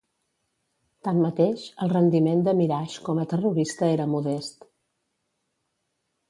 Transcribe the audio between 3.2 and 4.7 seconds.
a terrorista era modest.